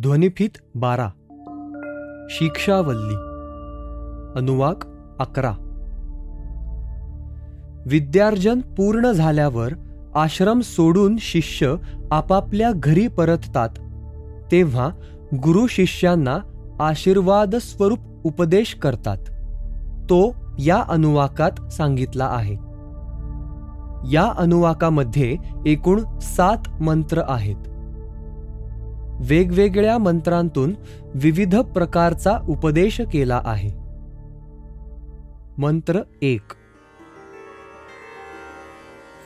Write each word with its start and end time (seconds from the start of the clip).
ध्वनिफित 0.00 0.50
बारा. 0.74 1.08
शिक्षावल्ली. 2.30 3.14
अनुवाक 4.38 4.86
अकरा. 5.20 5.50
विद्यार्जन 7.86 8.60
पूर्ण 8.60 9.12
झाल्यावर 9.12 9.72
आश्रम 10.14 10.60
सोडून 10.60 11.16
शिष्य 11.20 11.74
आपापल्या 12.10 12.70
घरी 12.74 13.08
परततात. 13.08 13.68
तेव्हा 14.52 14.88
गुरु 15.34 15.66
शिष्यांना 15.66 16.38
आशीर्वाद 16.80 17.56
स्वरूप 17.56 17.98
उपदेश 18.24 18.74
करतात. 18.74 19.18
तो 20.04 20.34
या 20.58 20.84
अनुवाकात 20.88 21.72
सांगितला 21.72 22.24
आहे. 22.24 22.54
या 24.12 24.32
अनुवाकामध्ये 24.38 25.36
एकूण 25.66 26.18
सात 26.18 26.82
मंत्र 26.82 27.22
आहेत. 27.28 27.71
वेगवेगळ्या 29.24 29.98
मंत्रांतून 29.98 30.74
विविध 31.14 31.56
प्रकारचा 31.56 32.38
उपदेश 32.48 33.00
केला 33.00 33.42
आहे. 33.44 33.70
मंत्र 35.58 36.00
एक. 36.22 36.42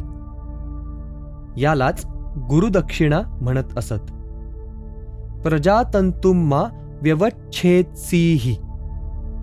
यालाच 1.61 2.05
गुरुदक्षिणा 2.49 3.21
म्हणत 3.41 3.77
असत. 3.77 4.11
प्रजातंतुम्मा 5.43 6.63
व्यवच्छेदसीही 7.01 8.57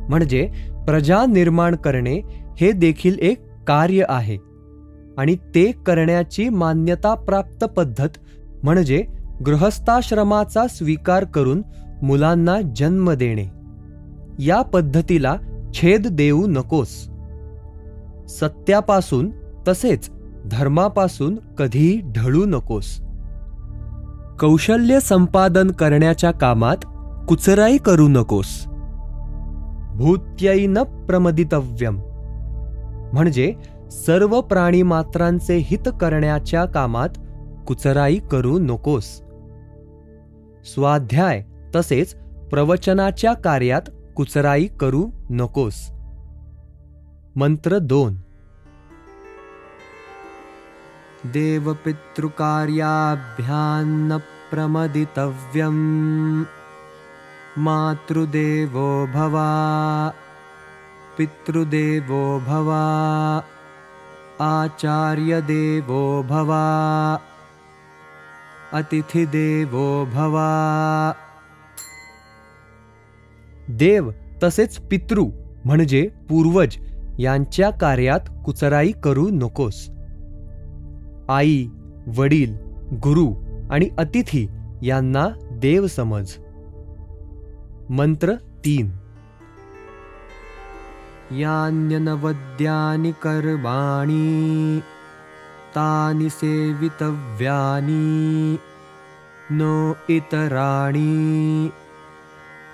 म्हणजे 0.08 0.50
प्रजा 0.86 1.26
निर्माण 1.26 1.76
करणे 1.76 2.20
हे 2.60 2.72
देखील 2.72 3.18
एक 3.18 3.46
कार्य 3.66 4.04
आहे. 4.08 4.36
आणि 5.18 5.34
ते 5.34 5.72
करण्याची 5.72 6.48
मान्यता 6.48 7.14
प्राप्त 7.14 7.64
पद्धत 7.64 8.08
म्हणजे 8.62 9.04
गृहस्थाश्रमाचा 9.46 10.66
स्वीकार 10.66 11.24
करून 11.24 11.62
मुलांना 12.02 12.60
जन्म 12.76 13.10
देणे. 13.10 13.46
या 14.38 14.62
पद्धतीला 14.62 15.36
छेद 15.74 16.06
देऊ 16.06 16.46
नकोस. 16.46 17.08
सत्यापासून 18.28 19.30
तसेच 19.68 20.10
धर्मापासून 20.50 21.38
कधीही 21.58 22.00
ढळू 22.00 22.44
नकोस. 22.44 23.00
कौशल्य 24.40 25.00
संपादन 25.00 25.70
करण्याच्या 25.70 26.30
कामात 26.30 26.76
कुचराई 27.28 27.76
करू 27.76 28.08
नकोस. 28.08 28.64
भूत्यैन 29.94 30.78
प्रमदितव्यम. 30.82 32.00
म्हणजे 33.12 33.54
सर्व 33.90 34.40
प्राणीमात्रांचे 34.40 35.56
हित 35.56 35.88
करण्याच्या 36.00 36.64
कामात 36.64 37.08
कुचराई 37.66 38.16
करू 38.16 38.58
नकोस. 38.58 39.04
स्वाध्याय 40.74 41.44
तसेच 41.76 42.14
प्रवचनाच्या 42.50 43.32
कार्यात 43.32 43.90
कुचराई 44.18 44.70
करू 44.80 45.12
नकोस. 45.30 45.92
मंत्र 47.36 47.78
दोन. 47.78 48.22
देवपितृकार्याभ्यान्न 51.26 54.18
प्रमदितव्यम् 54.18 56.44
मातृदेवो 57.58 59.06
भवा। 59.06 60.12
पितृदेवो 61.18 62.40
भवा। 62.40 63.44
आचार्यदेवो 64.40 66.22
भवा। 66.22 67.20
अतिथिदेवो 68.72 70.06
भवा 70.06 71.14
देव 73.68 74.10
तसेच 74.42 74.78
पितृ 74.78 75.20
म्हणजे 75.64 76.08
पूर्वज 76.28 76.76
यांच्या 77.18 77.70
कार्यात 77.70 78.20
कुचराई 78.44 78.92
करू 78.92 79.28
नकोस. 79.32 79.90
आई 81.28 81.68
वडील 82.16 82.54
गुरु 82.92 83.34
आणि 83.70 83.88
अतिथी 83.98 84.48
यांना 84.82 85.28
देव 85.52 85.86
समज. 85.86 86.30
मंत्र 87.90 88.34
तीन. 88.34 88.90
यान्यनवद्यानि 91.32 93.12
कर्माणि 93.12 94.80
तानि 95.76 96.30
सेवितव्यानि 96.30 96.96
नो 99.50 99.92
इतराणि। 100.08 101.68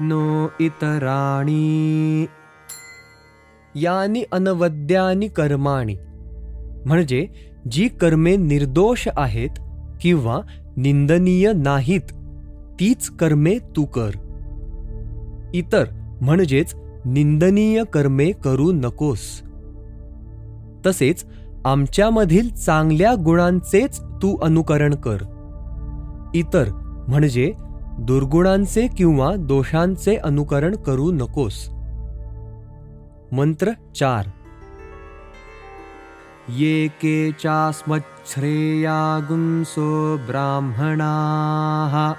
नो 0.00 0.48
इतराणि। 0.60 2.26
यानी 3.74 4.22
अनवद्यानी 4.32 5.28
कर्माणी 5.28 5.96
म्हणजे 6.86 7.28
जी 7.70 7.88
कर्मे 7.88 8.36
निर्दोष 8.36 9.08
आहेत 9.16 9.50
किंवा 10.00 10.40
निंदनीय 10.76 11.52
नाहीत 11.52 12.00
तीच 12.80 13.10
कर्मे 13.10 13.58
तू 13.76 13.84
कर. 13.84 14.10
इतर 15.54 15.84
म्हणजेच 16.20 16.74
निंदनीय 17.04 17.82
कर्मे 17.92 18.32
करू 18.32 18.72
नकोस. 18.72 19.42
तसेच 20.86 21.24
आमच्यामधील 21.64 22.54
चांगल्या 22.54 23.14
गुणांचेच 23.14 24.00
तू 24.00 24.36
अनुकरण 24.36 24.94
कर. 24.94 25.16
इतर 26.34 26.68
म्हणजे 27.08 27.52
दुर्गुणांचे 27.98 28.86
किंवा 28.86 29.34
दोषांचे 29.34 30.16
अनुकरण 30.16 30.76
करू 30.76 31.12
नकोस. 31.12 31.70
मंत्र 33.32 33.70
चार. 33.96 34.26
ये 36.48 36.86
केचास्मच्छ्रेयागुंसो 36.86 39.28
गुंसो 39.28 40.18
ब्राह्मणाः 40.26 42.12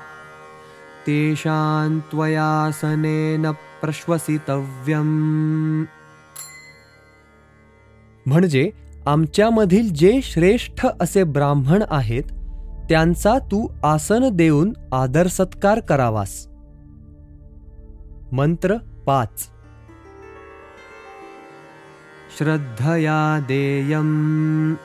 तेषां 1.08 2.00
त्वयासनेन 2.00 3.52
प्रश्वसितव्यम्। 3.81 5.86
म्हणजे 8.25 8.71
आमच्यामधील 9.06 9.94
जे 9.94 10.19
श्रेष्ठ 10.23 10.88
असे 11.00 11.23
ब्राह्मण 11.23 11.83
आहेत 11.89 12.23
त्यांचा 12.89 13.39
तू 13.39 13.68
आसन 13.83 14.29
देऊन 14.29 14.73
आदर 14.94 15.27
सत्कार 15.27 15.79
करावास. 15.79 16.47
मंत्र 18.31 18.75
पाच. 19.06 19.47
श्रद्धया 22.38 23.39
देयम्। 23.47 24.75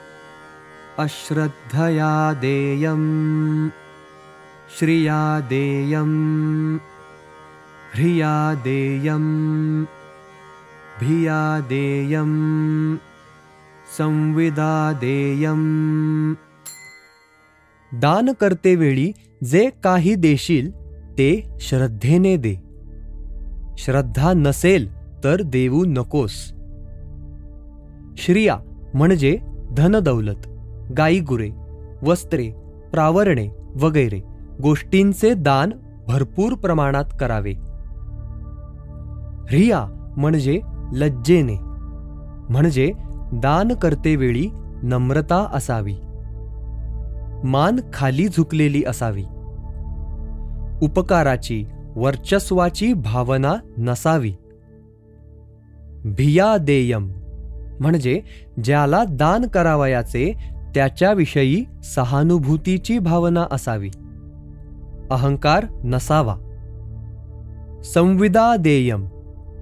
अश्रद्धया 0.98 2.32
देयम्। 2.40 3.68
श्रिया 4.78 5.40
देयम्। 5.50 6.78
ह्रिया 7.94 8.54
देयम्। 8.64 9.84
भिया 11.00 11.60
देयम्। 11.60 12.96
संविदा 13.86 14.92
देयम्। 15.00 16.34
दान 17.92 18.32
करतेवेळी 18.40 19.12
जे 19.44 19.70
काही 19.84 20.14
देशील 20.14 20.70
ते 21.18 21.56
श्रद्धेने 21.60 22.36
दे. 22.36 22.54
श्रद्धा 23.78 24.32
नसेल 24.32 24.94
तर 25.24 25.42
देऊ 25.42 25.84
नकोस. 25.84 26.52
श्रिया 28.16 28.56
म्हणजे 28.94 29.38
धनदौलत 29.76 30.48
गाईगुरे 30.98 31.50
वस्त्रे 32.02 32.50
प्रावरणे 32.92 33.48
वगैरे 33.80 34.20
गोष्टींचे 34.62 35.34
दान 35.34 35.70
भरपूर 36.08 36.54
प्रमाणात 36.54 37.04
करावे. 37.20 37.52
रिया 39.50 40.14
म्हणजे 40.16 40.60
लज्जेने 40.92 41.56
म्हणजे 42.52 42.92
दान 43.32 43.72
करतेवेळी 43.72 44.50
नम्रता 44.82 45.48
असावी. 45.52 45.94
मान 47.44 47.80
खाली 47.92 48.28
झुकलेली 48.28 48.84
असावी. 48.84 49.24
उपकाराची 50.82 51.64
वर्चस्वाची 51.96 52.92
भावना 52.92 53.54
नसावी. 53.78 54.32
भिया 56.04 56.56
देयम 56.56 57.10
म्हणजे 57.80 58.20
ज्याला 58.64 59.04
दान 59.04 59.46
करावयाचे 59.46 60.32
त्याच्याविषयी 60.74 61.64
सहानुभूतीची 61.82 62.98
भावना 62.98 63.44
असावी. 63.50 63.90
अहंकार 65.10 65.66
नसावा. 65.84 66.36
संविदा 67.84 68.56
देयम 68.56 69.06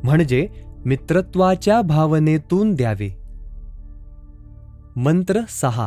म्हणजे 0.04 0.48
मित्रत्वाच्या 0.84 1.82
भावनेतून 1.82 2.74
द्यावे. 2.74 3.23
मंत्र 4.96 5.44
सहा। 5.50 5.84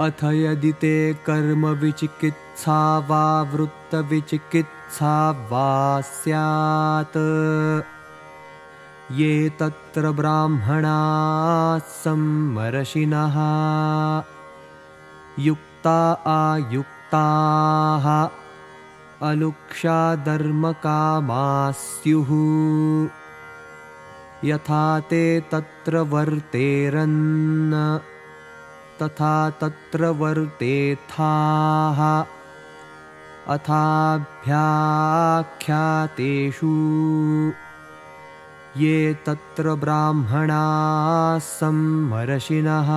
अथ 0.00 0.22
यदि 0.24 0.72
ते 0.80 0.92
कर्मविचिकित्सा 1.26 2.76
वा 3.08 3.24
वृत्तविचिकित्सा 3.52 5.14
वा 5.50 6.00
स्यात् 6.00 7.18
ये 9.18 9.32
तत्र 9.60 10.12
ब्राह्मणाः 10.20 11.78
सम्मर्षिणः 12.00 13.36
युक्ता 15.46 16.00
आयुक्ताः 16.38 18.06
अलुक्षाधर्मकामा 19.28 21.46
स्युः 21.84 22.30
यथा 24.44 24.84
ते 25.08 25.24
तत्र 25.52 25.98
वर्तेरन् 26.12 27.74
तथा 29.00 29.34
तत्र 29.60 30.08
वर्तेथाः। 30.20 31.98
अथाभ्याख्यातेषु 33.54 34.54
ये 38.80 38.96
तत्र 39.26 39.74
ब्राह्मणाः 39.82 41.38
सम्मर्षिणः 41.50 42.90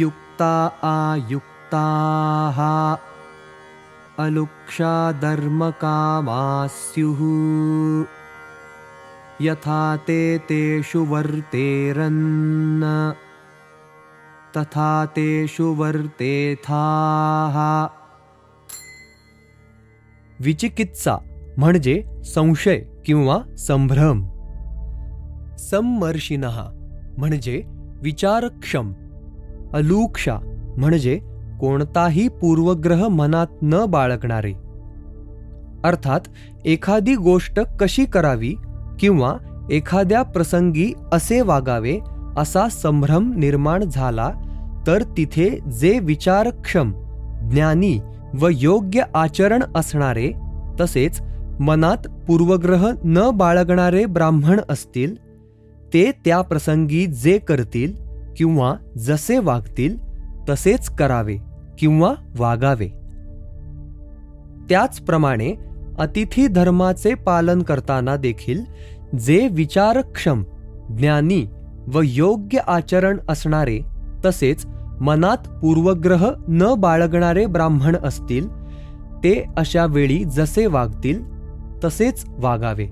युक्ता 0.00 0.54
आयुक्ताः 0.94 2.58
अलुक्षाधर्मकामा 4.24 5.12
स्युः 6.78 7.20
यथा 9.44 9.96
ते 10.08 10.38
तेषु 10.38 11.04
वर्तेरन् 11.04 12.82
तथा 14.56 15.06
तेषु 15.06 15.64
वर्तेथाः। 15.64 17.56
विचिकित्सा 20.40 21.16
म्हणजे 21.56 22.04
संशय 22.24 22.82
किंवा 23.06 23.56
संभ्रम। 23.58 24.22
सम्मर्षिण 25.56 26.44
म्हणजे 27.18 27.62
विचारक्षम। 28.02 28.92
अलूक्षा 29.74 30.38
म्हणजे 30.76 31.20
कोणताही 31.60 32.28
पूर्वग्रह 32.28 33.08
मनात 33.08 33.46
न 33.62 33.86
बाळगणारे। 33.86 34.52
अर्थात 35.84 36.20
एखादी 36.64 37.14
गोष्ट 37.14 37.60
कशी 37.60 38.04
करावी? 38.04 38.54
किंवा 39.00 39.36
एखाद्या 39.70 40.22
प्रसंगी 40.22 40.92
असे 41.12 41.40
वागावे 41.40 41.98
असा 42.36 42.68
संभ्रम 42.68 43.32
निर्माण 43.36 43.84
झाला 43.84 44.30
तर 44.86 45.02
तिथे 45.02 45.58
जे 45.80 45.98
विचारक्षम 45.98 46.92
ज्ञानी 47.50 47.98
व 48.40 48.48
योग्य 48.52 49.02
आचरण 49.14 49.62
असणारे 49.74 50.32
तसेच 50.80 51.22
मनात 51.60 52.08
पूर्वग्रह 52.26 52.90
न 53.04 53.30
बाळगणारे 53.34 54.06
ब्राह्मण 54.06 54.60
असतील 54.68 55.16
ते 55.94 56.10
त्या 56.24 56.40
प्रसंगी 56.40 57.06
जे 57.06 57.38
करतील 57.38 57.92
किंवा 58.36 58.74
जसे 58.98 59.38
वागतील 59.38 59.96
तसेच 60.48 60.88
करावे 60.88 61.36
किंवा 61.78 62.14
वागावे. 62.38 62.88
त्याचप्रमाणे 64.68 65.54
अतिथी 65.98 66.46
धर्माचे 66.46 67.14
पालन 67.14 67.62
करताना 67.62 68.16
देखील 68.16 68.60
जे 69.18 69.48
विचारक्षम 69.50 70.44
ज्ञानी 70.90 71.46
व 71.94 72.00
योग्य 72.04 72.58
आचरण 72.58 73.16
असणारे 73.28 73.80
तसेच 74.24 74.66
मनात 75.00 75.36
पूर्वग्रह 75.36 76.30
न 76.48 76.74
बाळगणारे 76.74 77.46
ब्राह्मण 77.46 77.96
असतील 77.96 78.48
ते 79.24 79.44
अशा 79.56 79.86
वेळी 79.86 80.24
जसे 80.24 80.66
वागतील 80.66 81.22
तसेच 81.84 82.24
वागावे. 82.28 82.86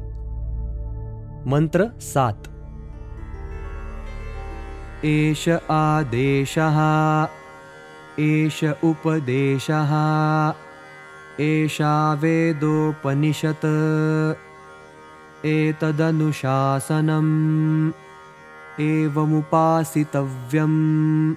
मंत्र 1.47 1.85
सात. 2.01 2.49
एष 5.05 5.49
आदेशः 5.69 7.25
एष 8.19 8.65
उपदेशः। 8.85 9.95
एषा 11.41 12.17
वेदोपनिषत् 12.21 13.67
एतदनुशासनम् 15.47 17.91
एवमुपासितव्यम् 18.81 21.35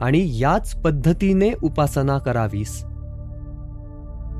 आणि 0.00 0.26
याच 0.40 0.74
पद्धतीने 0.76 1.50
उपासना 1.62 2.18
करावीस. 2.18 2.84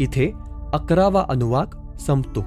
इथे 0.00 0.33
अकरावा 0.73 1.25
अनुवाक 1.28 2.00
संपतो. 2.00 2.44